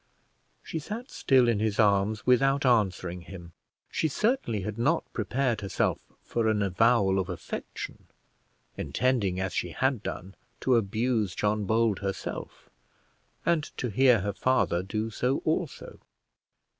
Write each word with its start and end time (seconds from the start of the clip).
She 0.63 0.79
sat 0.79 1.11
still 1.11 1.47
in 1.47 1.59
his 1.59 1.79
arms 1.79 2.25
without 2.25 2.65
answering 2.65 3.21
him. 3.21 3.51
She 3.91 4.07
certainly 4.07 4.61
had 4.61 4.79
not 4.79 5.03
prepared 5.13 5.61
herself 5.61 5.99
for 6.23 6.47
an 6.47 6.63
avowal 6.63 7.19
of 7.19 7.29
affection, 7.29 8.07
intending, 8.75 9.39
as 9.39 9.53
she 9.53 9.69
had 9.73 10.01
done, 10.01 10.33
to 10.61 10.73
abuse 10.75 11.35
John 11.35 11.65
Bold 11.65 11.99
herself, 11.99 12.67
and 13.45 13.63
to 13.77 13.89
hear 13.89 14.21
her 14.21 14.33
father 14.33 14.81
do 14.81 15.11
so 15.11 15.37
also. 15.45 15.99